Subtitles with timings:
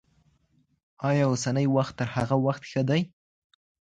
[1.09, 3.01] آيا اوسنی وخت تر هغه وخت ښه دی؟